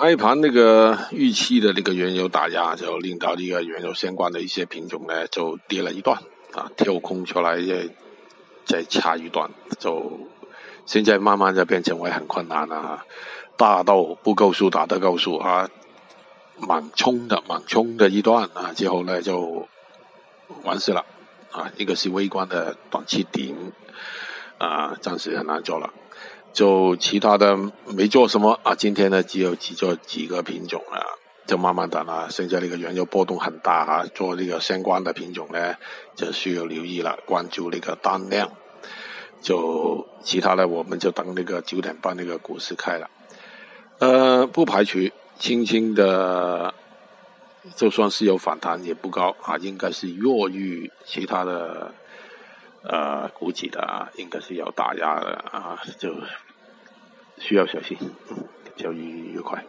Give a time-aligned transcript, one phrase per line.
[0.00, 6.16] 开盘那个预期的那个原油打压，就令到这个原油相关的一些品种呢，就跌了一段
[6.54, 7.90] 啊，跳空出来再
[8.64, 10.18] 再掐一段，就
[10.86, 13.04] 现在慢慢就变成为很困难了，
[13.58, 15.68] 大到不够数打的够数啊，
[16.56, 19.68] 猛冲的猛冲的一段啊，之后呢就
[20.62, 21.04] 完事了
[21.52, 23.54] 啊，一个是微观的短期顶
[24.56, 25.92] 啊，暂时很难做了。
[26.52, 27.56] 就其他的
[27.86, 30.98] 没做什么啊，今天呢只有只做几个品种啊，
[31.46, 32.28] 就慢慢等了。
[32.28, 35.74] 现在那个原油波动很大啊，做这个相关的品种呢
[36.16, 38.50] 就需要留意了，关注那个单量。
[39.40, 43.08] 就其他的我们就等那个九点半那个股市开了，
[43.98, 44.98] 呃，不排除
[45.38, 46.74] 轻轻的，
[47.76, 51.94] 就算是有反弹也不高啊，应该是弱于其他的。
[52.82, 56.14] 呃，估计的啊，应该是要打压的啊，就
[57.38, 57.98] 需要小心，
[58.76, 59.64] 交易愉快。